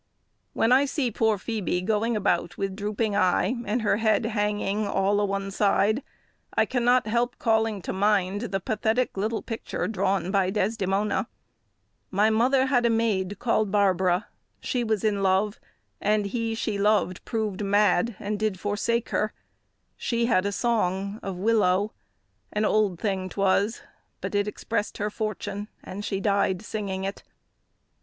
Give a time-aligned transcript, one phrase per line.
[0.53, 5.21] When I see poor Phoebe going about with drooping eye, and her head hanging "all
[5.21, 6.01] o' one side,"
[6.55, 11.27] I cannot help calling to mind the pathetic little picture drawn by Desdemona:
[12.09, 14.25] "My mother had a maid, called Barbara;
[14.59, 15.59] She was in love;
[16.01, 19.33] and he she loved proved mad And did forsake her;
[19.95, 21.93] she had a song of willow,
[22.51, 23.83] An old thing 'twas;
[24.19, 27.21] but it expressed her fortune, And she died singing it."